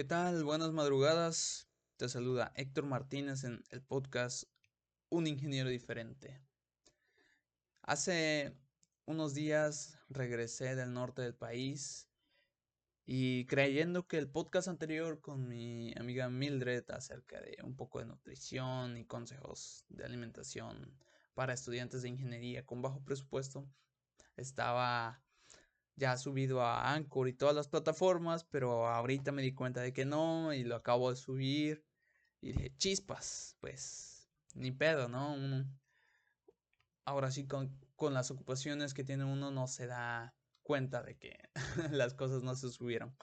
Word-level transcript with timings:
¿Qué 0.00 0.04
tal? 0.04 0.44
Buenas 0.44 0.72
madrugadas. 0.72 1.68
Te 1.98 2.08
saluda 2.08 2.54
Héctor 2.56 2.86
Martínez 2.86 3.44
en 3.44 3.62
el 3.68 3.82
podcast 3.82 4.44
Un 5.10 5.26
Ingeniero 5.26 5.68
Diferente. 5.68 6.40
Hace 7.82 8.56
unos 9.04 9.34
días 9.34 9.98
regresé 10.08 10.74
del 10.74 10.94
norte 10.94 11.20
del 11.20 11.34
país 11.34 12.08
y 13.04 13.44
creyendo 13.44 14.06
que 14.06 14.16
el 14.16 14.30
podcast 14.30 14.68
anterior 14.68 15.20
con 15.20 15.46
mi 15.46 15.92
amiga 15.98 16.30
Mildred 16.30 16.90
acerca 16.92 17.38
de 17.42 17.58
un 17.62 17.76
poco 17.76 17.98
de 17.98 18.06
nutrición 18.06 18.96
y 18.96 19.04
consejos 19.04 19.84
de 19.90 20.06
alimentación 20.06 20.98
para 21.34 21.52
estudiantes 21.52 22.00
de 22.00 22.08
ingeniería 22.08 22.64
con 22.64 22.80
bajo 22.80 23.04
presupuesto 23.04 23.68
estaba 24.38 25.22
ya 26.00 26.16
subido 26.16 26.62
a 26.62 26.94
Anchor 26.94 27.28
y 27.28 27.34
todas 27.34 27.54
las 27.54 27.68
plataformas, 27.68 28.44
pero 28.44 28.88
ahorita 28.88 29.32
me 29.32 29.42
di 29.42 29.52
cuenta 29.52 29.82
de 29.82 29.92
que 29.92 30.06
no 30.06 30.54
y 30.54 30.64
lo 30.64 30.74
acabo 30.74 31.10
de 31.10 31.16
subir 31.16 31.84
y 32.40 32.52
dije, 32.52 32.74
chispas, 32.78 33.56
pues 33.60 34.28
ni 34.54 34.72
pedo, 34.72 35.08
¿no? 35.08 35.36
ahora 37.04 37.30
sí 37.30 37.46
con, 37.46 37.76
con 37.96 38.14
las 38.14 38.30
ocupaciones 38.30 38.94
que 38.94 39.04
tiene 39.04 39.24
uno 39.24 39.50
no 39.50 39.66
se 39.66 39.86
da 39.86 40.34
cuenta 40.62 41.02
de 41.02 41.18
que 41.18 41.36
las 41.90 42.14
cosas 42.14 42.42
no 42.42 42.54
se 42.54 42.70
subieron. 42.70 43.14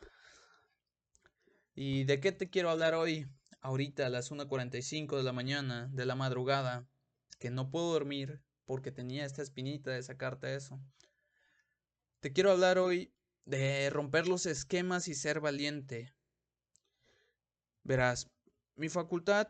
¿Y 1.73 2.03
de 2.03 2.19
qué 2.19 2.31
te 2.31 2.49
quiero 2.49 2.69
hablar 2.69 2.93
hoy? 2.93 3.27
Ahorita 3.61 4.05
a 4.05 4.09
las 4.09 4.31
1.45 4.31 5.17
de 5.17 5.23
la 5.23 5.33
mañana, 5.33 5.89
de 5.91 6.05
la 6.05 6.15
madrugada, 6.15 6.87
que 7.39 7.49
no 7.49 7.71
puedo 7.71 7.91
dormir 7.91 8.41
porque 8.65 8.91
tenía 8.91 9.25
esta 9.25 9.41
espinita 9.41 9.91
de 9.91 10.03
sacarte 10.03 10.55
eso. 10.55 10.79
Te 12.19 12.33
quiero 12.33 12.51
hablar 12.51 12.79
hoy 12.79 13.13
de 13.45 13.89
romper 13.91 14.27
los 14.27 14.47
esquemas 14.47 15.07
y 15.07 15.13
ser 15.13 15.39
valiente. 15.39 16.15
Verás, 17.83 18.27
mi 18.75 18.89
facultad, 18.89 19.49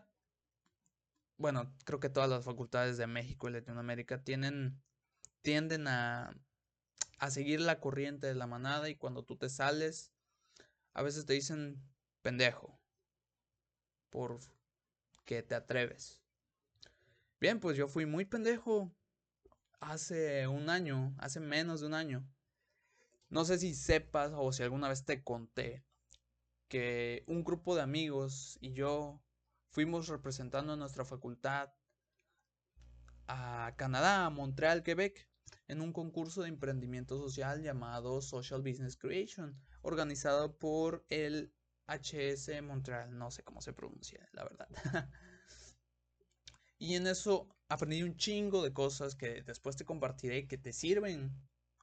bueno, 1.38 1.74
creo 1.86 2.02
que 2.02 2.10
todas 2.10 2.30
las 2.30 2.44
facultades 2.44 2.98
de 2.98 3.08
México 3.08 3.48
y 3.48 3.54
Latinoamérica 3.54 4.22
tienen, 4.22 4.82
tienden 5.42 5.88
a, 5.88 6.36
a 7.20 7.32
seguir 7.32 7.62
la 7.62 7.80
corriente 7.80 8.28
de 8.28 8.36
la 8.36 8.48
manada 8.48 8.90
y 8.90 8.96
cuando 8.96 9.24
tú 9.24 9.38
te 9.38 9.50
sales, 9.50 10.12
a 10.94 11.04
veces 11.04 11.26
te 11.26 11.34
dicen 11.34 11.82
pendejo 12.22 12.78
por 14.10 14.40
que 15.24 15.42
te 15.42 15.56
atreves. 15.56 16.22
Bien, 17.40 17.62
pues 17.62 17.78
yo 17.78 17.88
fui 17.88 18.06
muy 18.06 18.26
pendejo 18.26 18.92
hace 19.80 20.48
un 20.48 20.70
año, 20.70 21.16
hace 21.18 21.40
menos 21.40 21.80
de 21.80 21.88
un 21.88 21.94
año. 21.94 22.28
No 23.30 23.46
sé 23.46 23.60
si 23.60 23.76
sepas 23.76 24.32
o 24.36 24.52
si 24.52 24.64
alguna 24.64 24.90
vez 24.90 25.04
te 25.06 25.24
conté 25.24 25.84
que 26.68 27.24
un 27.28 27.44
grupo 27.44 27.76
de 27.76 27.82
amigos 27.82 28.58
y 28.62 28.74
yo 28.74 29.22
fuimos 29.70 30.08
representando 30.08 30.74
a 30.74 30.78
nuestra 30.78 31.06
facultad 31.06 31.74
a 33.28 33.74
Canadá, 33.78 34.26
a 34.26 34.30
Montreal, 34.30 34.84
Quebec, 34.84 35.30
en 35.68 35.82
un 35.82 35.92
concurso 35.92 36.42
de 36.42 36.50
emprendimiento 36.50 37.18
social 37.18 37.62
llamado 37.62 38.22
Social 38.22 38.62
Business 38.62 38.96
Creation, 38.96 39.60
organizado 39.82 40.58
por 40.58 41.06
el 41.10 41.54
HS 41.88 42.62
Montreal, 42.64 43.18
no 43.18 43.32
sé 43.32 43.44
cómo 43.44 43.62
se 43.62 43.74
pronuncia, 43.74 44.28
la 44.34 44.44
verdad. 44.44 44.68
y 46.78 46.96
en 46.96 47.08
eso 47.08 47.50
aprendí 47.70 48.04
un 48.04 48.16
chingo 48.16 48.64
de 48.64 48.74
cosas 48.74 49.16
que 49.16 49.42
después 49.44 49.76
te 49.76 49.86
compartiré 49.86 50.48
que 50.48 50.58
te 50.58 50.74
sirven 50.74 51.34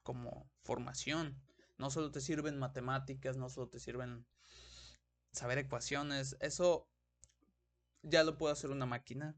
como 0.05 0.49
formación. 0.61 1.41
No 1.77 1.89
solo 1.89 2.11
te 2.11 2.21
sirven 2.21 2.57
matemáticas, 2.57 3.35
no 3.35 3.49
solo 3.49 3.67
te 3.67 3.79
sirven 3.79 4.25
saber 5.31 5.57
ecuaciones, 5.57 6.37
eso 6.39 6.87
ya 8.03 8.23
lo 8.23 8.37
puedo 8.37 8.53
hacer 8.53 8.69
una 8.69 8.85
máquina 8.85 9.35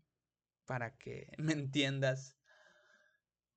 para 0.66 0.95
que 0.98 1.32
me 1.40 1.54
entiendas. 1.54 2.38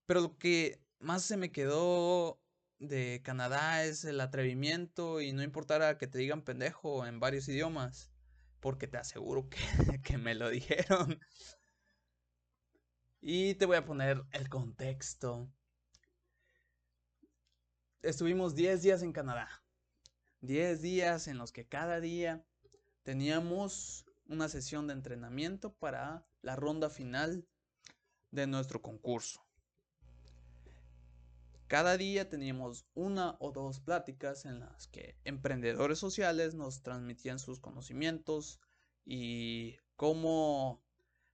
Pero 0.06 0.20
lo 0.22 0.38
que 0.38 0.82
más 1.00 1.22
se 1.22 1.36
me 1.36 1.52
quedó 1.52 2.40
de 2.78 3.20
Canadá 3.22 3.84
es 3.84 4.04
el 4.04 4.20
atrevimiento 4.20 5.20
y 5.20 5.32
no 5.32 5.42
importara 5.42 5.98
que 5.98 6.06
te 6.06 6.18
digan 6.18 6.42
pendejo 6.42 7.06
en 7.06 7.20
varios 7.20 7.48
idiomas, 7.48 8.12
porque 8.60 8.86
te 8.86 8.98
aseguro 8.98 9.50
que, 9.50 9.58
que 10.04 10.16
me 10.16 10.34
lo 10.34 10.48
dijeron. 10.48 11.20
Y 13.20 13.56
te 13.56 13.66
voy 13.66 13.76
a 13.76 13.84
poner 13.84 14.22
el 14.32 14.48
contexto 14.48 15.52
estuvimos 18.02 18.54
10 18.54 18.82
días 18.82 19.02
en 19.02 19.12
Canadá. 19.12 19.48
10 20.40 20.80
días 20.80 21.28
en 21.28 21.38
los 21.38 21.52
que 21.52 21.66
cada 21.66 22.00
día 22.00 22.44
teníamos 23.02 24.06
una 24.26 24.48
sesión 24.48 24.86
de 24.86 24.94
entrenamiento 24.94 25.74
para 25.74 26.26
la 26.42 26.56
ronda 26.56 26.88
final 26.88 27.46
de 28.30 28.46
nuestro 28.46 28.80
concurso. 28.80 29.44
Cada 31.66 31.96
día 31.96 32.28
teníamos 32.28 32.86
una 32.94 33.36
o 33.38 33.52
dos 33.52 33.80
pláticas 33.80 34.44
en 34.44 34.60
las 34.60 34.88
que 34.88 35.16
emprendedores 35.24 35.98
sociales 35.98 36.54
nos 36.54 36.82
transmitían 36.82 37.38
sus 37.38 37.60
conocimientos 37.60 38.60
y 39.04 39.76
cómo 39.94 40.82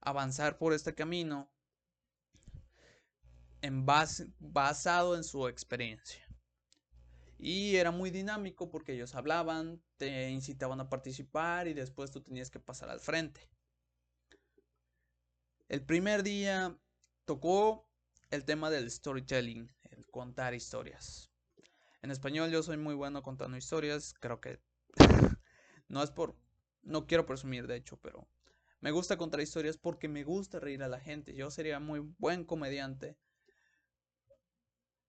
avanzar 0.01 0.59
por 0.59 0.75
este 0.75 0.95
camino 0.95 1.51
basado 4.39 5.17
en 5.17 5.25
su 5.25 5.49
experiencia. 5.49 6.26
Y 7.39 7.77
era 7.77 7.91
muy 7.91 8.11
dinámico 8.11 8.71
porque 8.71 8.95
ellos 8.95 9.15
hablaban, 9.15 9.83
te 9.97 10.31
incitaban 10.31 10.81
a 10.81 10.89
participar 10.89 11.69
y 11.69 11.75
después 11.75 12.11
tú 12.11 12.23
tenías 12.23 12.51
que 12.51 12.61
pasar 12.61 12.89
al 12.89 13.01
frente. 13.01 13.49
El 15.69 15.85
primer 15.85 16.23
día 16.23 16.79
tocó 17.25 17.89
el 18.31 18.45
tema 18.45 18.71
del 18.71 18.91
storytelling, 18.91 19.71
el 19.91 20.07
contar 20.07 20.55
historias. 20.55 21.31
En 22.03 22.11
español 22.11 22.51
yo 22.51 22.63
soy 22.63 22.77
muy 22.77 22.95
bueno 22.95 23.23
contando 23.23 23.57
historias, 23.57 24.15
creo 24.15 24.41
que 24.41 24.61
no 25.89 26.03
es 26.03 26.11
por, 26.11 26.37
no 26.83 27.07
quiero 27.07 27.27
presumir 27.27 27.67
de 27.67 27.77
hecho, 27.77 27.99
pero 28.01 28.29
me 28.81 28.93
gusta 28.93 29.17
contar 29.17 29.41
historias 29.41 29.77
porque 29.77 30.09
me 30.09 30.23
gusta 30.23 30.61
reír 30.61 30.83
a 30.83 30.89
la 30.89 31.01
gente. 31.01 31.35
Yo 31.35 31.51
sería 31.51 31.81
muy 31.81 32.01
buen 32.19 32.45
comediante, 32.45 33.17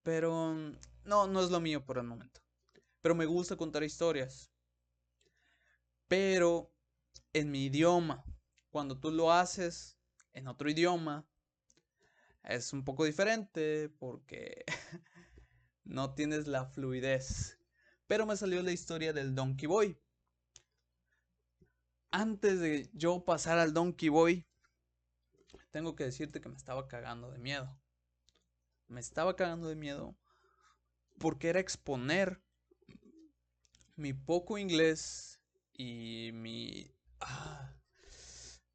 pero 0.08 0.54
no, 1.04 1.26
no 1.26 1.42
es 1.42 1.50
lo 1.50 1.60
mío 1.60 1.84
por 1.84 1.98
el 1.98 2.04
momento. 2.04 2.40
Pero 3.02 3.14
me 3.14 3.26
gusta 3.26 3.56
contar 3.56 3.82
historias. 3.82 4.50
Pero 6.06 6.72
en 7.34 7.50
mi 7.50 7.66
idioma, 7.66 8.24
cuando 8.70 8.98
tú 8.98 9.10
lo 9.10 9.30
haces 9.30 9.98
en 10.32 10.48
otro 10.48 10.70
idioma, 10.70 11.28
es 12.42 12.72
un 12.72 12.86
poco 12.86 13.04
diferente 13.04 13.90
porque 13.98 14.64
no 15.84 16.14
tienes 16.14 16.46
la 16.46 16.64
fluidez. 16.64 17.58
Pero 18.06 18.24
me 18.24 18.38
salió 18.38 18.62
la 18.62 18.72
historia 18.72 19.12
del 19.12 19.34
Donkey 19.34 19.66
Boy. 19.66 20.00
Antes 22.10 22.60
de 22.60 22.88
yo 22.94 23.26
pasar 23.26 23.58
al 23.58 23.74
Donkey 23.74 24.08
Boy, 24.08 24.46
tengo 25.70 25.94
que 25.94 26.04
decirte 26.04 26.40
que 26.40 26.48
me 26.48 26.56
estaba 26.56 26.88
cagando 26.88 27.30
de 27.30 27.38
miedo. 27.40 27.78
Me 28.88 29.00
estaba 29.00 29.36
cagando 29.36 29.68
de 29.68 29.76
miedo 29.76 30.16
porque 31.18 31.48
era 31.48 31.60
exponer 31.60 32.42
mi 33.96 34.12
poco 34.12 34.58
inglés 34.58 35.40
y 35.74 36.30
mi... 36.32 36.90
Ah, 37.20 37.74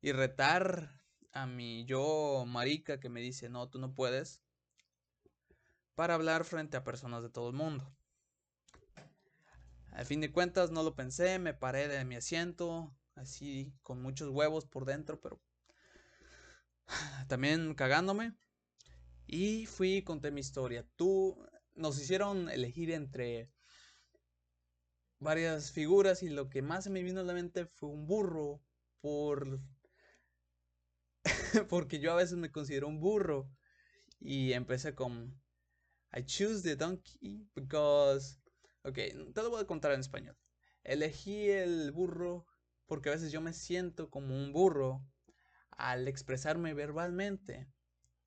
y 0.01 0.12
retar 0.12 1.01
a 1.31 1.47
mi 1.47 1.85
yo 1.85 2.44
marica 2.46 3.00
que 3.00 3.09
me 3.09 3.22
dice, 3.22 3.50
no, 3.50 3.69
tú 3.69 3.79
no 3.79 3.96
puedes, 3.96 4.41
para 5.96 6.13
hablar 6.13 6.44
frente 6.44 6.78
a 6.78 6.84
personas 6.84 7.24
de 7.24 7.30
todo 7.30 7.50
el 7.50 7.56
mundo. 7.56 7.95
Al 9.91 10.06
fin 10.06 10.22
de 10.22 10.31
cuentas 10.31 10.72
no 10.72 10.84
lo 10.84 10.95
pensé, 10.95 11.40
me 11.40 11.54
paré 11.54 11.88
de 11.88 12.04
mi 12.04 12.16
asiento, 12.16 12.94
así 13.16 13.74
con 13.81 14.01
muchos 14.01 14.30
huevos 14.30 14.66
por 14.66 14.86
dentro, 14.86 15.21
pero 15.21 15.39
también 17.27 17.74
cagándome. 17.74 18.33
Y 19.28 19.66
fui 19.66 19.96
y 19.98 20.02
conté 20.04 20.31
mi 20.31 20.40
historia. 20.42 20.86
Tú 20.96 21.38
nos 21.75 22.00
hicieron 22.00 22.50
elegir 22.50 22.92
entre 22.92 23.50
varias 25.20 25.72
figuras 25.72 26.22
y 26.22 26.30
lo 26.30 26.50
que 26.52 26.62
más 26.62 26.88
me 26.88 27.02
vino 27.02 27.22
a 27.22 27.24
la 27.24 27.34
mente 27.34 27.66
fue 27.66 27.90
un 27.90 28.06
burro 28.06 28.62
por 29.02 29.60
porque 31.70 32.00
yo 32.00 32.12
a 32.12 32.16
veces 32.16 32.38
me 32.38 32.52
considero 32.52 32.88
un 32.88 33.00
burro 33.00 33.50
y 34.20 34.54
empecé 34.54 34.96
con 34.96 35.40
I 36.16 36.24
choose 36.26 36.64
the 36.64 36.76
donkey 36.76 37.48
because 37.56 38.38
ok, 38.84 38.96
te 38.96 39.44
lo 39.44 39.50
voy 39.50 39.62
a 39.62 39.68
contar 39.68 39.94
en 39.94 40.02
español. 40.02 40.38
Elegí 40.84 41.50
el 41.50 41.92
burro 41.92 42.46
porque 42.88 43.10
a 43.10 43.14
veces 43.14 43.31
yo 43.31 43.42
me 43.42 43.54
siento 43.54 44.10
como 44.10 44.36
un 44.36 44.54
burro 44.54 45.06
al 45.72 46.08
expresarme 46.08 46.74
verbalmente. 46.74 47.68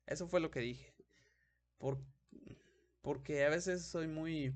Eso 0.07 0.27
fue 0.27 0.39
lo 0.39 0.49
que 0.49 0.61
dije. 0.61 0.95
Por, 1.77 2.01
porque 3.01 3.45
a 3.45 3.49
veces 3.49 3.85
soy 3.85 4.07
muy 4.07 4.55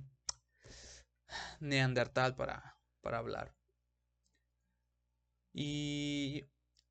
neandertal 1.60 2.36
para, 2.36 2.78
para 3.02 3.20
hablar. 3.20 3.56
Y 5.54 6.46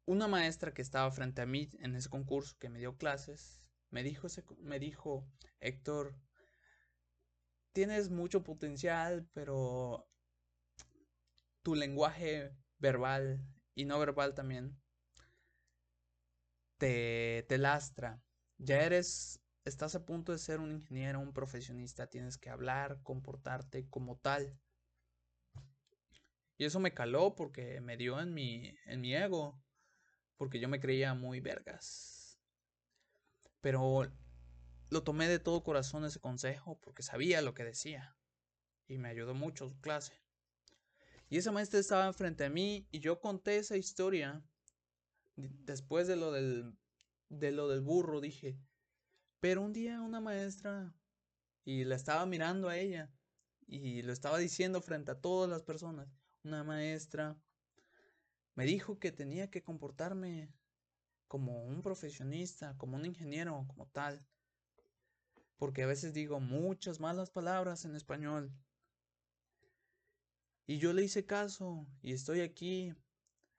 una 0.05 0.29
maestra 0.29 0.73
que 0.73 0.83
estaba 0.83 1.11
frente 1.11 1.43
a 1.43 1.47
mí 1.47 1.69
en 1.81 1.95
ese 1.97 2.09
concurso 2.09 2.57
que 2.59 2.69
me 2.69 2.79
dio 2.79 2.97
clases, 2.97 3.63
me 3.91 4.03
dijo, 4.03 4.29
me 4.59 4.79
dijo, 4.79 5.27
Héctor, 5.61 6.15
tienes 7.73 8.11
mucho 8.11 8.43
potencial, 8.43 9.27
pero 9.33 10.07
tu 11.63 11.75
lenguaje 11.75 12.55
verbal 12.79 13.45
y 13.75 13.85
no 13.85 13.99
verbal 13.99 14.35
también 14.35 14.79
te, 16.79 17.45
te 17.49 17.59
lastra. 17.59 18.21
Ya 18.63 18.83
eres, 18.83 19.41
estás 19.65 19.95
a 19.95 20.05
punto 20.05 20.33
de 20.33 20.39
ser 20.39 20.61
un 20.61 20.71
ingeniero, 20.71 21.19
un 21.19 21.33
profesionista, 21.33 22.09
tienes 22.09 22.37
que 22.37 22.51
hablar, 22.51 23.01
comportarte 23.03 23.89
como 23.89 24.19
tal. 24.19 24.61
Y 26.59 26.67
eso 26.67 26.79
me 26.79 26.93
caló 26.93 27.35
porque 27.35 27.81
me 27.81 27.97
dio 27.97 28.21
en 28.21 28.35
mi, 28.35 28.77
en 28.85 29.01
mi 29.01 29.15
ego, 29.15 29.59
porque 30.37 30.61
yo 30.61 30.69
me 30.69 30.79
creía 30.79 31.15
muy 31.15 31.41
vergas. 31.41 32.39
Pero 33.63 34.13
lo 34.91 35.05
tomé 35.05 35.27
de 35.27 35.39
todo 35.39 35.65
corazón 35.65 36.05
ese 36.05 36.21
consejo 36.21 36.79
porque 36.83 37.03
sabía 37.03 37.41
lo 37.41 37.55
que 37.55 37.65
decía. 37.65 38.15
Y 38.89 38.99
me 38.99 39.09
ayudó 39.09 39.33
mucho 39.33 39.71
su 39.71 39.81
clase. 39.81 40.21
Y 41.31 41.39
esa 41.39 41.51
maestra 41.51 41.81
estaba 41.81 42.13
frente 42.13 42.45
a 42.45 42.51
mí 42.51 42.87
y 42.91 43.01
yo 43.01 43.21
conté 43.21 43.57
esa 43.57 43.79
historia. 43.79 44.45
Después 45.37 46.09
de 46.09 46.17
lo 46.17 46.31
del, 46.31 46.77
de 47.31 47.51
lo 47.53 47.69
del 47.69 47.81
burro, 47.81 48.21
dije, 48.21 48.59
pero 49.41 49.63
un 49.63 49.73
día 49.73 50.03
una 50.03 50.21
maestra, 50.21 50.95
y 51.65 51.85
la 51.85 51.97
estaba 51.97 52.27
mirando 52.27 52.69
a 52.69 52.77
ella, 52.77 53.11
y 53.67 54.03
lo 54.03 54.13
estaba 54.13 54.37
diciendo 54.37 54.83
frente 54.83 55.13
a 55.13 55.21
todas 55.21 55.49
las 55.49 55.63
personas, 55.63 56.09
una 56.43 56.63
maestra 56.65 57.41
me 58.55 58.67
dijo 58.67 58.99
que 58.99 59.13
tenía 59.13 59.51
que 59.51 59.63
comportarme 59.63 60.53
como 61.29 61.65
un 61.65 61.81
profesionista, 61.81 62.77
como 62.77 62.97
un 62.97 63.07
ingeniero, 63.07 63.65
como 63.69 63.87
tal. 63.87 64.27
Porque 65.57 65.85
a 65.85 65.87
veces 65.87 66.13
digo 66.13 66.41
muchas 66.41 67.01
malas 67.01 67.31
palabras 67.31 67.85
en 67.85 67.95
español. 67.95 68.53
Y 70.67 70.79
yo 70.79 70.93
le 70.93 71.03
hice 71.03 71.25
caso 71.25 71.87
y 72.03 72.13
estoy 72.13 72.41
aquí 72.41 72.93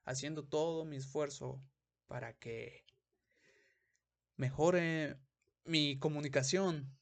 haciendo 0.05 0.43
todo 0.43 0.85
mi 0.85 0.97
esfuerzo 0.97 1.63
para 2.07 2.33
que 2.33 2.85
mejore 4.41 5.19
mi 5.65 5.99
comunicación. 5.99 6.97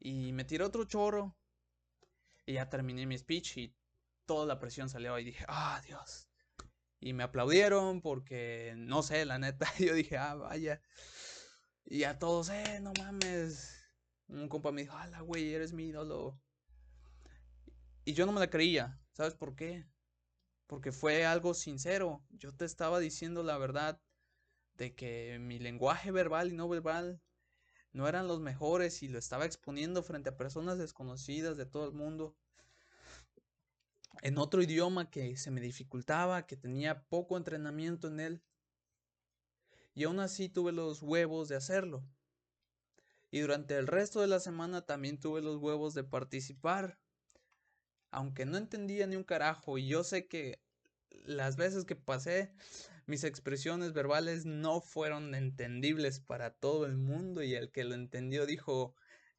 Y 0.00 0.32
me 0.32 0.44
tiré 0.44 0.64
otro 0.64 0.84
choro 0.84 1.36
y 2.46 2.54
ya 2.54 2.70
terminé 2.70 3.04
mi 3.04 3.18
speech 3.18 3.58
y 3.58 3.76
toda 4.24 4.46
la 4.46 4.58
presión 4.58 4.88
salió 4.88 5.18
y 5.18 5.24
dije, 5.24 5.44
ah, 5.48 5.82
Dios. 5.84 6.30
Y 6.98 7.12
me 7.12 7.24
aplaudieron 7.24 8.00
porque, 8.00 8.72
no 8.78 9.02
sé, 9.02 9.26
la 9.26 9.38
neta, 9.38 9.66
yo 9.78 9.92
dije, 9.92 10.16
ah, 10.16 10.34
vaya. 10.34 10.80
Y 11.84 12.04
a 12.04 12.18
todos, 12.18 12.48
eh, 12.48 12.80
no 12.80 12.92
mames. 12.98 13.74
Un 14.28 14.48
compa 14.48 14.72
me 14.72 14.82
dijo, 14.82 14.96
ala, 14.96 15.20
güey, 15.20 15.52
eres 15.52 15.74
mi 15.74 15.88
ídolo. 15.88 16.40
Y 18.06 18.14
yo 18.14 18.24
no 18.24 18.32
me 18.32 18.40
la 18.40 18.48
creía. 18.48 18.98
¿Sabes 19.12 19.34
por 19.34 19.54
qué? 19.54 19.86
Porque 20.66 20.90
fue 20.90 21.26
algo 21.26 21.52
sincero. 21.52 22.24
Yo 22.30 22.54
te 22.54 22.64
estaba 22.64 22.98
diciendo 22.98 23.42
la 23.42 23.58
verdad 23.58 24.00
de 24.78 24.94
que 24.94 25.38
mi 25.38 25.58
lenguaje 25.58 26.10
verbal 26.10 26.48
y 26.52 26.56
no 26.56 26.68
verbal 26.68 27.20
no 27.92 28.08
eran 28.08 28.26
los 28.26 28.40
mejores 28.40 29.02
y 29.02 29.08
lo 29.08 29.18
estaba 29.18 29.44
exponiendo 29.44 30.02
frente 30.02 30.30
a 30.30 30.36
personas 30.36 30.78
desconocidas 30.78 31.58
de 31.58 31.66
todo 31.66 31.86
el 31.86 31.92
mundo. 31.92 32.34
En 34.22 34.38
otro 34.38 34.62
idioma 34.62 35.10
que 35.10 35.36
se 35.36 35.50
me 35.50 35.60
dificultaba, 35.60 36.46
que 36.46 36.56
tenía 36.56 37.04
poco 37.08 37.36
entrenamiento 37.36 38.08
en 38.08 38.20
él. 38.20 38.42
Y 39.94 40.04
aún 40.04 40.20
así 40.20 40.48
tuve 40.48 40.72
los 40.72 41.02
huevos 41.02 41.48
de 41.48 41.56
hacerlo. 41.56 42.02
Y 43.30 43.40
durante 43.40 43.76
el 43.76 43.86
resto 43.86 44.22
de 44.22 44.28
la 44.28 44.40
semana 44.40 44.86
también 44.86 45.20
tuve 45.20 45.42
los 45.42 45.56
huevos 45.56 45.92
de 45.92 46.04
participar 46.04 46.98
aunque 48.10 48.46
no 48.46 48.56
entendía 48.56 49.06
ni 49.06 49.16
un 49.16 49.24
carajo, 49.24 49.78
y 49.78 49.86
yo 49.86 50.04
sé 50.04 50.26
que 50.26 50.60
las 51.10 51.56
veces 51.56 51.84
que 51.84 51.96
pasé, 51.96 52.52
mis 53.08 53.24
expresiones 53.24 53.94
verbales 53.94 54.44
no 54.44 54.82
fueron 54.82 55.34
entendibles 55.34 56.20
para 56.20 56.50
todo 56.50 56.84
el 56.84 56.98
mundo, 56.98 57.42
y 57.42 57.54
el 57.54 57.72
que 57.72 57.84
lo 57.84 57.94
entendió 57.94 58.44
dijo, 58.44 58.94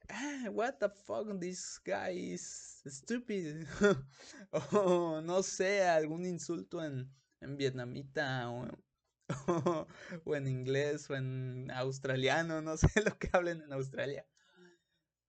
ah, 0.08 0.50
what 0.50 0.74
the 0.80 0.88
fuck, 0.88 1.38
this 1.38 1.80
guy 1.84 2.32
is 2.32 2.82
stupid. 2.84 3.64
o 4.72 5.20
no 5.20 5.42
sé, 5.44 5.84
algún 5.84 6.26
insulto 6.26 6.84
en, 6.84 7.08
vietnamita 7.56 8.50
o 8.50 10.34
en 10.34 10.48
inglés 10.48 11.08
o 11.08 11.14
en 11.14 11.70
australiano, 11.70 12.60
no 12.60 12.76
sé 12.76 12.88
lo 13.04 13.16
que 13.18 13.30
hablen 13.32 13.62
en 13.62 13.72
Australia. 13.72 14.26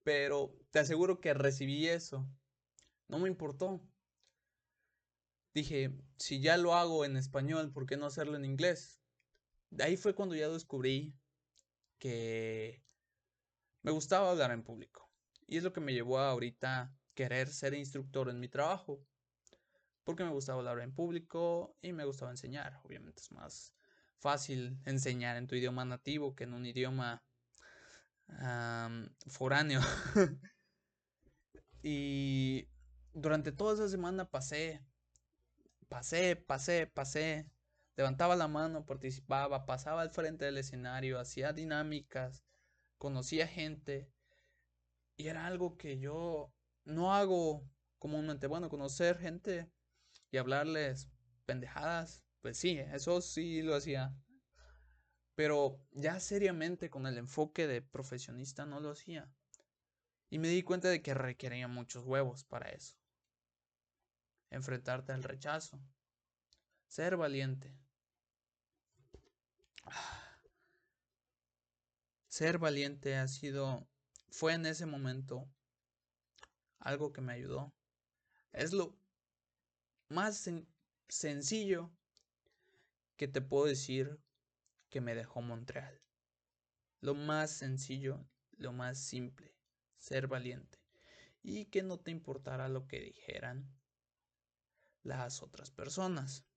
Pero 0.04 0.58
te 0.72 0.80
aseguro 0.80 1.22
que 1.22 1.36
recibí 1.36 1.88
eso. 1.88 2.28
No 3.08 3.20
me 3.20 3.30
importó. 3.30 3.80
Dije, 5.54 5.92
si 6.18 6.40
ya 6.42 6.58
lo 6.58 6.76
hago 6.76 7.04
en 7.04 7.18
español, 7.18 7.72
¿por 7.72 7.86
qué 7.86 7.98
no 7.98 8.06
hacerlo 8.06 8.38
en 8.38 8.46
inglés? 8.46 9.02
De 9.70 9.84
ahí 9.84 9.98
fue 9.98 10.16
cuando 10.16 10.36
ya 10.36 10.48
descubrí 10.50 11.14
que 11.98 12.84
me 13.82 13.92
gustaba 13.92 14.32
hablar 14.32 14.52
en 14.52 14.64
público. 14.64 15.10
Y 15.48 15.58
es 15.58 15.64
lo 15.64 15.74
que 15.74 15.82
me 15.82 15.94
llevó 15.94 16.20
a 16.20 16.30
ahorita 16.32 16.96
querer 17.14 17.50
ser 17.50 17.74
instructor 17.74 18.30
en 18.30 18.40
mi 18.40 18.48
trabajo. 18.48 19.06
Porque 20.04 20.24
me 20.24 20.32
gustaba 20.32 20.60
hablar 20.60 20.80
en 20.80 20.94
público 20.94 21.76
y 21.82 21.94
me 21.94 22.06
gustaba 22.06 22.32
enseñar. 22.32 22.80
Obviamente 22.84 23.22
es 23.22 23.32
más 23.32 23.74
fácil 24.18 24.80
enseñar 24.86 25.36
en 25.38 25.48
tu 25.48 25.56
idioma 25.56 25.84
nativo 25.84 26.36
que 26.36 26.46
en 26.46 26.54
un 26.54 26.66
idioma 26.66 27.24
foráneo. 29.28 29.82
y 31.84 32.68
durante 33.14 33.52
toda 33.52 33.74
esa 33.74 33.90
semana 33.90 34.30
pasé, 34.30 34.86
pasé, 35.92 36.38
pasé, 36.38 36.88
pasé, 36.88 37.52
levantaba 37.98 38.38
la 38.38 38.48
mano, 38.48 38.86
participaba, 38.86 39.66
pasaba 39.66 40.02
al 40.02 40.10
frente 40.10 40.46
del 40.46 40.58
escenario, 40.58 41.20
hacía 41.20 41.52
dinámicas, 41.52 42.46
conocía 42.98 43.46
gente 43.46 44.10
y 45.18 45.28
era 45.28 45.46
algo 45.46 45.78
que 45.78 46.00
yo 46.00 46.54
no 46.86 47.14
hago 47.14 47.70
comúnmente. 48.00 48.48
Bueno, 48.48 48.70
conocer 48.70 49.18
gente 49.18 49.70
y 50.32 50.38
hablarles 50.38 51.10
pendejadas, 51.46 52.24
pues 52.40 52.58
sí, 52.58 52.80
eso 52.80 53.20
sí 53.20 53.62
lo 53.62 53.76
hacía. 53.76 54.16
Pero 55.36 55.86
ya 55.92 56.22
seriamente 56.22 56.90
con 56.90 57.06
el 57.06 57.18
enfoque 57.18 57.68
de 57.68 57.82
profesionista 57.82 58.66
no 58.66 58.80
lo 58.80 58.92
hacía. 58.92 59.30
Y 60.30 60.40
me 60.40 60.48
di 60.48 60.64
cuenta 60.64 60.88
de 60.88 61.02
que 61.02 61.14
requería 61.14 61.68
muchos 61.68 62.06
huevos 62.06 62.46
para 62.46 62.70
eso 62.70 62.96
enfrentarte 64.52 65.14
al 65.14 65.24
rechazo, 65.24 65.82
ser 66.92 67.16
valiente. 67.16 67.74
Ser 72.28 72.58
valiente 72.58 73.16
ha 73.16 73.30
sido, 73.30 73.88
fue 74.30 74.56
en 74.56 74.66
ese 74.66 74.86
momento 74.86 75.50
algo 76.80 77.14
que 77.14 77.22
me 77.22 77.32
ayudó. 77.32 77.74
Es 78.52 78.74
lo 78.74 78.94
más 80.10 80.50
sencillo 81.08 81.90
que 83.16 83.30
te 83.30 83.40
puedo 83.40 83.68
decir 83.68 84.20
que 84.90 85.00
me 85.00 85.16
dejó 85.16 85.42
Montreal. 85.42 86.02
Lo 87.00 87.16
más 87.16 87.52
sencillo, 87.52 88.28
lo 88.58 88.74
más 88.74 89.00
simple, 89.00 89.56
ser 89.98 90.28
valiente. 90.28 90.78
Y 91.42 91.68
que 91.68 91.84
no 91.84 92.00
te 92.00 92.12
importara 92.12 92.68
lo 92.68 92.86
que 92.86 93.00
dijeran, 93.00 93.74
las 95.04 95.42
otras 95.42 95.72
personas. 95.72 96.51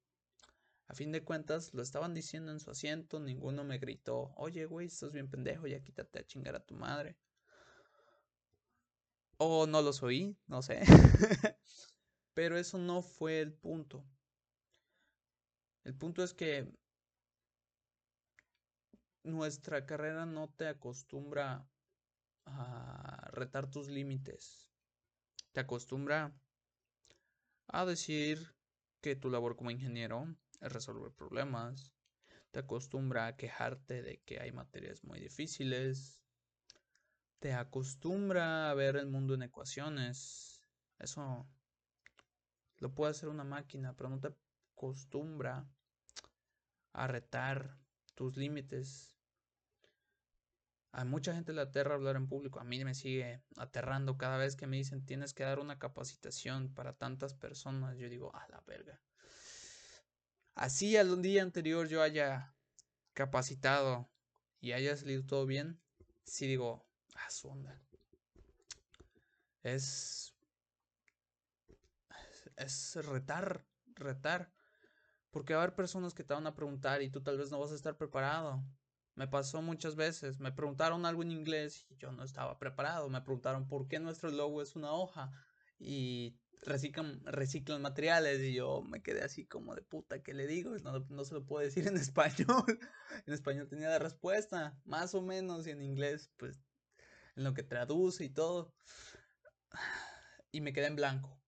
A 0.87 0.95
fin 0.95 1.13
de 1.13 1.25
cuentas, 1.25 1.73
lo 1.73 1.83
estaban 1.83 2.15
diciendo 2.15 2.53
en 2.53 2.61
su 2.61 2.71
asiento, 2.71 3.19
ninguno 3.19 3.65
me 3.65 3.79
gritó, 3.79 4.33
oye, 4.37 4.67
güey, 4.67 4.87
estás 4.87 5.13
bien 5.13 5.31
pendejo, 5.31 5.67
ya 5.67 5.83
quítate 5.83 6.19
a 6.19 6.27
chingar 6.27 6.55
a 6.57 6.65
tu 6.65 6.75
madre. 6.75 7.17
O 9.39 9.67
no 9.67 9.83
los 9.83 10.03
oí, 10.03 10.37
no 10.47 10.63
sé. 10.63 10.83
Pero 12.35 12.59
eso 12.59 12.79
no 12.79 13.03
fue 13.03 13.41
el 13.41 13.53
punto. 13.53 14.05
El 15.85 15.95
punto 15.95 16.23
es 16.23 16.35
que 16.35 16.73
nuestra 19.23 19.87
carrera 19.87 20.27
no 20.27 20.49
te 20.49 20.69
acostumbra 20.69 21.67
a 22.47 23.29
retar 23.33 23.71
tus 23.71 23.89
límites. 23.89 24.71
Te 25.53 25.61
acostumbra 25.61 26.33
a 27.69 27.85
decir 27.85 28.54
que 29.05 29.17
tu 29.17 29.29
labor 29.29 29.55
como 29.55 29.71
ingeniero 29.71 30.35
es 30.63 30.73
resolver 30.73 31.13
problemas. 31.13 31.93
Te 32.53 32.61
acostumbra 32.61 33.27
a 33.27 33.37
quejarte 33.37 34.01
de 34.01 34.23
que 34.25 34.41
hay 34.41 34.51
materias 34.51 35.05
muy 35.05 35.21
difíciles. 35.21 36.23
Te 37.39 37.53
acostumbra 37.53 38.71
a 38.71 38.75
ver 38.75 38.97
el 38.97 39.09
mundo 39.09 39.35
en 39.35 39.43
ecuaciones. 39.43 40.63
Eso 40.99 41.47
lo 42.79 42.95
puede 42.95 43.11
hacer 43.11 43.29
una 43.29 43.45
máquina, 43.45 43.95
pero 43.95 44.09
no 44.09 44.19
te 44.19 44.35
acostumbra 44.73 45.69
a 46.95 47.07
retar 47.07 47.77
tus 48.15 48.39
límites. 48.39 49.14
A 50.97 51.05
mucha 51.05 51.35
gente 51.35 51.53
le 51.53 51.61
aterra 51.61 51.97
hablar 51.97 52.15
en 52.15 52.29
público. 52.29 52.61
A 52.61 52.65
mí 52.65 52.85
me 52.85 52.95
sigue 52.95 53.43
aterrando 53.57 54.17
cada 54.17 54.39
vez 54.39 54.55
que 54.55 54.69
me 54.69 54.77
dicen 54.77 55.05
tienes 55.05 55.35
que 55.35 55.43
dar 55.43 55.59
una 55.59 55.77
capacitación 55.77 56.73
para 56.73 56.93
tantas 56.93 57.35
personas. 57.35 57.99
Yo 57.99 58.09
digo, 58.09 58.33
a 58.33 58.47
la 58.47 58.61
verga. 58.65 59.01
Así 60.55 60.97
al 60.97 61.21
día 61.21 61.43
anterior 61.43 61.89
yo 61.89 62.01
haya 62.01 62.55
capacitado 63.13 64.09
y 64.61 64.71
haya 64.71 64.97
salido 64.97 65.27
todo 65.27 65.47
bien, 65.47 65.81
sí 66.23 66.47
digo, 66.47 66.87
a 67.17 67.29
su 67.29 67.49
onda. 67.49 67.77
Es. 69.65 70.33
Es 72.57 72.95
retar, 73.05 73.67
retar. 73.97 74.53
Porque 75.33 75.55
va 75.55 75.61
a 75.61 75.63
haber 75.65 75.75
personas 75.75 76.15
que 76.15 76.23
te 76.23 76.35
van 76.35 76.47
a 76.47 76.55
preguntar 76.55 77.03
y 77.03 77.11
tú 77.11 77.21
tal 77.21 77.37
vez 77.37 77.51
no 77.51 77.59
vas 77.59 77.73
a 77.73 77.75
estar 77.75 77.97
preparado. 77.97 78.63
Me 79.15 79.29
pasó 79.29 79.63
muchas 79.63 79.97
veces. 79.97 80.41
Me 80.41 80.53
preguntaron 80.53 81.07
algo 81.07 81.23
en 81.23 81.31
inglés 81.31 81.87
y 81.89 81.97
yo 81.97 82.13
no 82.13 82.25
estaba 82.25 82.59
preparado. 82.59 83.09
Me 83.09 83.21
preguntaron 83.21 83.69
por 83.69 83.89
qué 83.89 84.01
nuestro 84.01 84.31
logo 84.31 84.61
es 84.63 84.75
una 84.77 84.93
hoja 84.93 85.33
y 85.79 86.37
reciclan, 86.63 87.21
reciclan 87.25 87.83
materiales 87.83 88.41
y 88.41 88.55
yo 88.55 88.83
me 88.83 89.03
quedé 89.03 89.23
así 89.23 89.47
como 89.47 89.75
de 89.75 89.83
puta, 89.83 90.23
¿qué 90.23 90.35
le 90.35 90.47
digo? 90.47 90.77
No, 90.79 91.01
no 91.01 91.25
se 91.25 91.35
lo 91.35 91.45
puedo 91.45 91.65
decir 91.65 91.87
en 91.87 91.97
español. 91.97 92.65
en 93.27 93.33
español 93.33 93.69
tenía 93.69 93.89
la 93.89 93.99
respuesta, 93.99 94.79
más 94.85 95.15
o 95.15 95.23
menos, 95.23 95.67
y 95.67 95.71
en 95.71 95.83
inglés, 95.83 96.31
pues, 96.37 96.65
en 97.37 97.45
lo 97.45 97.55
que 97.55 97.63
traduce 97.63 98.25
y 98.25 98.31
todo. 98.31 98.75
Y 100.51 100.61
me 100.61 100.73
quedé 100.73 100.87
en 100.87 100.97
blanco. 100.97 101.41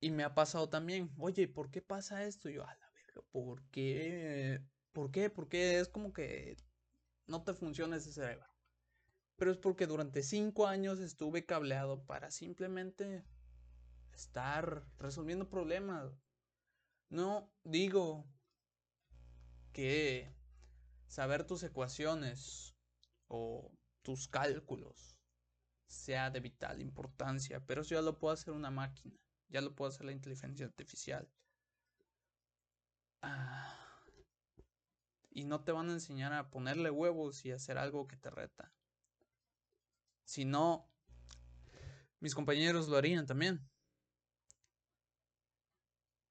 Y 0.00 0.10
me 0.10 0.24
ha 0.24 0.34
pasado 0.34 0.68
también, 0.68 1.10
oye, 1.18 1.48
¿por 1.48 1.70
qué 1.70 1.80
pasa 1.82 2.24
esto? 2.24 2.48
Yo, 2.50 2.66
a 2.66 2.74
la 2.74 2.90
verga, 2.92 3.22
¿por 3.32 3.62
qué? 3.70 4.62
¿Por 4.96 5.10
qué? 5.10 5.28
Porque 5.28 5.78
es 5.78 5.88
como 5.88 6.14
que 6.14 6.56
no 7.26 7.44
te 7.44 7.52
funciona 7.52 7.98
ese 7.98 8.14
cerebro. 8.14 8.48
Pero 9.36 9.50
es 9.50 9.58
porque 9.58 9.86
durante 9.86 10.22
cinco 10.22 10.66
años 10.66 11.00
estuve 11.00 11.44
cableado 11.44 12.02
para 12.06 12.30
simplemente 12.30 13.22
estar 14.14 14.86
resolviendo 14.98 15.50
problemas. 15.50 16.18
No 17.10 17.52
digo 17.62 18.24
que 19.74 20.34
saber 21.08 21.44
tus 21.44 21.62
ecuaciones 21.62 22.74
o 23.28 23.70
tus 24.00 24.28
cálculos 24.28 25.18
sea 25.86 26.30
de 26.30 26.40
vital 26.40 26.80
importancia, 26.80 27.62
pero 27.66 27.82
eso 27.82 27.96
ya 27.96 28.00
lo 28.00 28.18
puede 28.18 28.32
hacer 28.32 28.54
una 28.54 28.70
máquina, 28.70 29.20
ya 29.50 29.60
lo 29.60 29.74
puede 29.74 29.90
hacer 29.90 30.06
la 30.06 30.12
inteligencia 30.12 30.64
artificial. 30.64 31.28
Ah, 33.20 33.85
y 35.36 35.44
no 35.44 35.62
te 35.62 35.70
van 35.70 35.90
a 35.90 35.92
enseñar 35.92 36.32
a 36.32 36.48
ponerle 36.48 36.90
huevos 36.90 37.44
y 37.44 37.52
hacer 37.52 37.76
algo 37.76 38.08
que 38.08 38.16
te 38.16 38.30
reta. 38.30 38.72
Si 40.24 40.46
no, 40.46 40.90
mis 42.20 42.34
compañeros 42.34 42.88
lo 42.88 42.96
harían 42.96 43.26
también. 43.26 43.60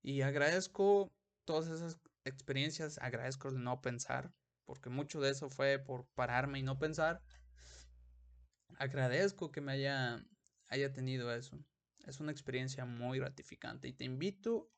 Y 0.02 0.22
agradezco 0.22 1.14
todas 1.46 1.68
esas 1.68 2.00
experiencias, 2.24 2.98
agradezco 2.98 3.50
el 3.50 3.64
no 3.64 3.80
pensar, 3.80 4.34
porque 4.66 4.90
mucho 4.90 5.22
de 5.22 5.30
eso 5.30 5.52
fue 5.52 5.78
por 5.78 6.08
pararme 6.16 6.58
y 6.58 6.64
no 6.64 6.80
pensar. 6.80 7.22
Agradezco 8.80 9.52
que 9.52 9.62
me 9.62 9.74
haya, 9.74 10.26
haya 10.68 10.92
tenido 10.94 11.32
eso. 11.32 11.64
Es 12.08 12.20
una 12.20 12.32
experiencia 12.32 12.86
muy 12.86 13.20
gratificante 13.20 13.88
y 13.88 13.94
te 13.94 14.04
invito 14.04 14.72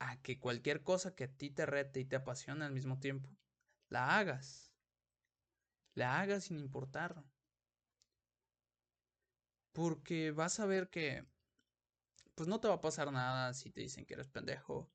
a 0.00 0.20
que 0.22 0.40
cualquier 0.40 0.82
cosa 0.82 1.14
que 1.14 1.24
a 1.24 1.32
ti 1.32 1.50
te 1.50 1.66
rete 1.66 2.00
y 2.00 2.04
te 2.04 2.16
apasione 2.16 2.64
al 2.64 2.72
mismo 2.72 2.98
tiempo, 2.98 3.30
la 3.88 4.18
hagas. 4.18 4.72
La 5.94 6.20
hagas 6.20 6.44
sin 6.44 6.58
importar. 6.58 7.24
Porque 9.72 10.30
vas 10.30 10.60
a 10.60 10.66
ver 10.66 10.88
que 10.88 11.26
pues 12.34 12.48
no 12.48 12.60
te 12.60 12.68
va 12.68 12.74
a 12.74 12.80
pasar 12.80 13.12
nada 13.12 13.54
si 13.54 13.70
te 13.70 13.80
dicen 13.80 14.04
que 14.04 14.14
eres 14.14 14.28
pendejo. 14.28 14.90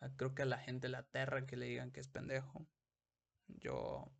Ah, 0.00 0.10
creo 0.16 0.34
que 0.34 0.42
a 0.42 0.46
la 0.46 0.58
gente 0.58 0.88
la 0.88 0.98
aterra 0.98 1.46
que 1.46 1.56
le 1.56 1.66
digan 1.66 1.90
que 1.90 2.00
es 2.00 2.08
pendejo. 2.08 2.66
Yo 3.48 4.12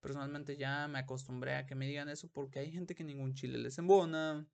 personalmente 0.00 0.56
ya 0.56 0.86
me 0.88 1.00
acostumbré 1.00 1.56
a 1.56 1.66
que 1.66 1.74
me 1.74 1.86
digan 1.86 2.08
eso 2.08 2.28
porque 2.28 2.60
hay 2.60 2.70
gente 2.70 2.94
que 2.94 3.04
ningún 3.04 3.34
chile 3.34 3.58
les 3.58 3.78
embona. 3.78 4.46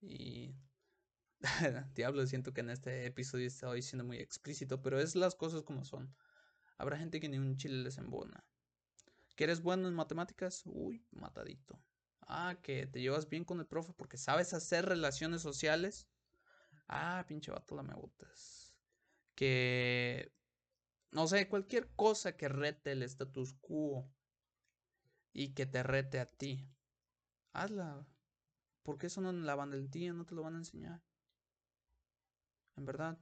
Y 0.00 0.54
diablo, 1.94 2.26
siento 2.26 2.52
que 2.54 2.62
en 2.62 2.70
este 2.70 3.06
episodio 3.06 3.46
estoy 3.46 3.82
siendo 3.82 4.04
muy 4.04 4.18
explícito, 4.18 4.80
pero 4.80 4.98
es 5.00 5.14
las 5.14 5.34
cosas 5.34 5.62
como 5.62 5.84
son. 5.84 6.14
Habrá 6.78 6.98
gente 6.98 7.20
que 7.20 7.28
ni 7.28 7.38
un 7.38 7.56
chile 7.56 7.82
les 7.82 7.98
embona. 7.98 8.44
¿Que 9.34 9.44
eres 9.44 9.62
bueno 9.62 9.88
en 9.88 9.94
matemáticas? 9.94 10.62
Uy, 10.66 11.06
matadito. 11.10 11.78
Ah, 12.22 12.58
que 12.62 12.86
te 12.86 13.00
llevas 13.00 13.28
bien 13.28 13.44
con 13.44 13.60
el 13.60 13.66
profe 13.66 13.92
porque 13.92 14.16
sabes 14.16 14.52
hacer 14.54 14.86
relaciones 14.86 15.42
sociales. 15.42 16.08
Ah, 16.88 17.24
pinche 17.28 17.50
vato, 17.50 17.74
la 17.76 17.82
me 17.82 17.94
botas. 17.94 18.74
Que, 19.34 20.32
no 21.12 21.26
sé, 21.26 21.48
cualquier 21.48 21.94
cosa 21.94 22.36
que 22.36 22.48
rete 22.48 22.92
el 22.92 23.02
status 23.02 23.54
quo 23.54 24.10
y 25.32 25.54
que 25.54 25.66
te 25.66 25.82
rete 25.82 26.18
a 26.18 26.26
ti. 26.26 26.68
Hazla. 27.52 28.06
Porque 28.82 29.08
eso 29.08 29.20
no 29.20 29.32
la 29.32 29.54
valentía 29.54 30.12
no 30.12 30.24
te 30.24 30.34
lo 30.34 30.42
van 30.42 30.54
a 30.54 30.58
enseñar. 30.58 31.02
En 32.76 32.84
verdad. 32.84 33.18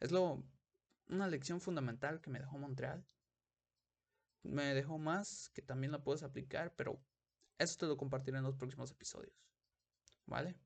Es 0.00 0.10
lo 0.12 0.42
una 1.08 1.28
lección 1.28 1.60
fundamental 1.60 2.20
que 2.20 2.30
me 2.30 2.38
dejó 2.38 2.58
Montreal. 2.58 3.04
Me 4.42 4.74
dejó 4.74 4.98
más 4.98 5.50
que 5.50 5.62
también 5.62 5.92
la 5.92 6.02
puedes 6.02 6.22
aplicar, 6.22 6.74
pero 6.76 7.00
eso 7.58 7.76
te 7.78 7.86
lo 7.86 7.96
compartiré 7.96 8.38
en 8.38 8.44
los 8.44 8.56
próximos 8.56 8.90
episodios. 8.90 9.34
¿Vale? 10.26 10.56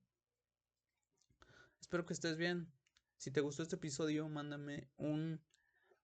Espero 1.80 2.04
que 2.04 2.12
estés 2.12 2.36
bien. 2.36 2.70
Si 3.16 3.30
te 3.30 3.40
gustó 3.40 3.62
este 3.62 3.76
episodio, 3.76 4.28
mándame 4.28 4.88
un 4.96 5.40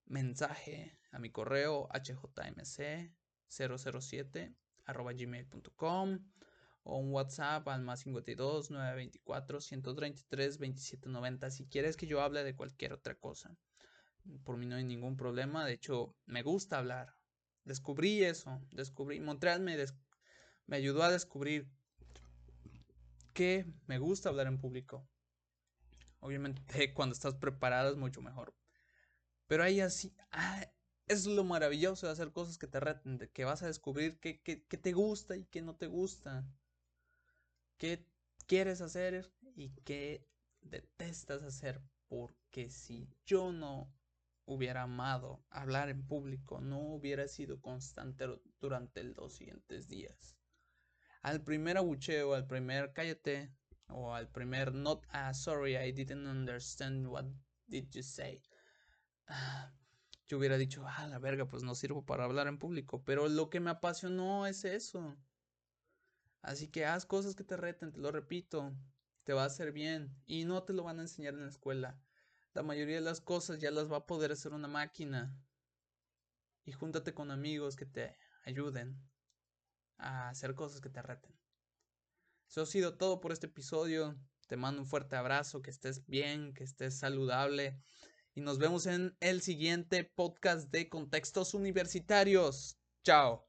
mensaje 0.06 0.96
a 1.10 1.18
mi 1.18 1.30
correo 1.30 1.88
hjmc007 1.88 4.54
gmail.com 4.86 6.18
o 6.84 6.98
un 6.98 7.12
WhatsApp 7.12 7.66
al 7.68 7.82
más 7.82 8.00
52 8.00 8.70
924 8.70 9.60
133 9.60 10.58
2790 10.58 11.50
si 11.50 11.66
quieres 11.66 11.96
que 11.96 12.06
yo 12.06 12.20
hable 12.20 12.44
de 12.44 12.54
cualquier 12.54 12.92
otra 12.92 13.16
cosa 13.16 13.56
por 14.44 14.56
mí 14.56 14.66
no 14.66 14.76
hay 14.76 14.84
ningún 14.84 15.16
problema. 15.16 15.64
De 15.64 15.72
hecho, 15.72 16.14
me 16.26 16.42
gusta 16.42 16.78
hablar. 16.78 17.14
Descubrí 17.64 18.24
eso. 18.24 18.60
Descubrí. 18.70 19.20
Montreal 19.20 19.60
me, 19.60 19.76
ayudó 20.70 21.02
a 21.02 21.10
descubrir 21.10 21.68
que 23.32 23.66
me 23.86 23.98
gusta 23.98 24.28
hablar 24.28 24.46
en 24.46 24.58
público. 24.58 25.08
Obviamente, 26.20 26.62
cuando 26.94 27.14
estás 27.14 27.34
preparado 27.34 27.90
es 27.90 27.96
mucho 27.96 28.22
mejor. 28.22 28.54
Pero 29.46 29.62
ahí 29.62 29.80
así. 29.80 30.14
Ah, 30.30 30.66
es 31.06 31.26
lo 31.26 31.44
maravilloso 31.44 32.06
de 32.06 32.12
hacer 32.12 32.32
cosas 32.32 32.58
que 32.58 32.66
te 32.66 32.80
reten. 32.80 33.18
que 33.32 33.44
vas 33.44 33.62
a 33.62 33.66
descubrir 33.66 34.18
qué 34.18 34.34
te 34.66 34.92
gusta 34.92 35.36
y 35.36 35.44
qué 35.44 35.62
no 35.62 35.76
te 35.76 35.86
gusta. 35.86 36.44
Qué 37.76 38.06
quieres 38.46 38.80
hacer 38.80 39.30
y 39.54 39.70
qué 39.84 40.26
detestas 40.62 41.42
hacer. 41.42 41.80
Porque 42.08 42.70
si 42.70 43.08
yo 43.24 43.52
no 43.52 43.92
hubiera 44.46 44.82
amado 44.82 45.44
hablar 45.50 45.88
en 45.90 46.06
público, 46.06 46.60
no 46.60 46.78
hubiera 46.78 47.28
sido 47.28 47.60
constante 47.60 48.26
durante 48.60 49.02
los 49.02 49.34
siguientes 49.34 49.88
días. 49.88 50.36
Al 51.22 51.42
primer 51.42 51.76
abucheo, 51.76 52.34
al 52.34 52.46
primer 52.46 52.92
cállate, 52.92 53.52
o 53.88 54.14
al 54.14 54.28
primer 54.28 54.72
not, 54.72 55.04
ah, 55.10 55.34
sorry, 55.34 55.76
I 55.76 55.92
didn't 55.92 56.26
understand 56.26 57.06
what 57.06 57.26
did 57.66 57.88
you 57.90 58.02
say. 58.02 58.40
yo 60.26 60.38
hubiera 60.38 60.56
dicho, 60.56 60.84
ah, 60.86 61.06
la 61.08 61.18
verga, 61.18 61.48
pues 61.48 61.62
no 61.62 61.74
sirvo 61.74 62.04
para 62.04 62.24
hablar 62.24 62.46
en 62.46 62.58
público. 62.58 63.04
Pero 63.04 63.28
lo 63.28 63.50
que 63.50 63.60
me 63.60 63.70
apasionó 63.70 64.46
es 64.46 64.64
eso. 64.64 65.16
Así 66.42 66.68
que 66.68 66.84
haz 66.84 67.06
cosas 67.06 67.34
que 67.34 67.44
te 67.44 67.56
reten, 67.56 67.92
te 67.92 68.00
lo 68.00 68.10
repito. 68.12 68.72
Te 69.24 69.32
va 69.32 69.42
a 69.42 69.46
hacer 69.46 69.72
bien. 69.72 70.16
Y 70.26 70.44
no 70.44 70.62
te 70.64 70.72
lo 70.72 70.84
van 70.84 70.98
a 70.98 71.02
enseñar 71.02 71.34
en 71.34 71.42
la 71.42 71.48
escuela 71.48 72.00
la 72.56 72.62
mayoría 72.62 72.94
de 72.94 73.02
las 73.02 73.20
cosas 73.20 73.58
ya 73.58 73.70
las 73.70 73.92
va 73.92 73.98
a 73.98 74.06
poder 74.06 74.32
hacer 74.32 74.54
una 74.54 74.66
máquina. 74.66 75.38
Y 76.64 76.72
júntate 76.72 77.12
con 77.12 77.30
amigos 77.30 77.76
que 77.76 77.84
te 77.84 78.16
ayuden 78.44 78.98
a 79.98 80.30
hacer 80.30 80.54
cosas 80.54 80.80
que 80.80 80.88
te 80.88 81.02
reten. 81.02 81.38
Eso 82.48 82.62
ha 82.62 82.66
sido 82.66 82.96
todo 82.96 83.20
por 83.20 83.32
este 83.32 83.46
episodio. 83.46 84.18
Te 84.48 84.56
mando 84.56 84.80
un 84.80 84.88
fuerte 84.88 85.16
abrazo, 85.16 85.60
que 85.60 85.70
estés 85.70 86.06
bien, 86.06 86.54
que 86.54 86.64
estés 86.64 86.98
saludable. 86.98 87.78
Y 88.34 88.40
nos 88.40 88.58
vemos 88.58 88.86
en 88.86 89.14
el 89.20 89.42
siguiente 89.42 90.04
podcast 90.04 90.70
de 90.70 90.88
Contextos 90.88 91.52
Universitarios. 91.52 92.78
Chao. 93.04 93.45